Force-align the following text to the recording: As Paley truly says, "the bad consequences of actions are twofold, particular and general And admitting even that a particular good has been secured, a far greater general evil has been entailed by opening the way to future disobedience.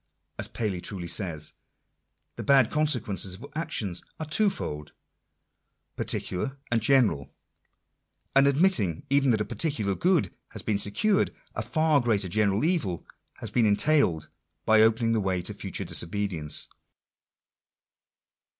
As 0.39 0.47
Paley 0.47 0.81
truly 0.81 1.07
says, 1.07 1.53
"the 2.35 2.41
bad 2.41 2.71
consequences 2.71 3.35
of 3.35 3.45
actions 3.53 4.01
are 4.19 4.25
twofold, 4.25 4.93
particular 5.95 6.57
and 6.71 6.81
general 6.81 7.35
And 8.35 8.47
admitting 8.47 9.05
even 9.11 9.29
that 9.29 9.41
a 9.41 9.45
particular 9.45 9.93
good 9.93 10.33
has 10.53 10.63
been 10.63 10.79
secured, 10.79 11.35
a 11.53 11.61
far 11.61 12.01
greater 12.01 12.29
general 12.29 12.65
evil 12.65 13.05
has 13.41 13.51
been 13.51 13.67
entailed 13.67 14.27
by 14.65 14.81
opening 14.81 15.13
the 15.13 15.21
way 15.21 15.39
to 15.43 15.53
future 15.53 15.85
disobedience. 15.85 16.67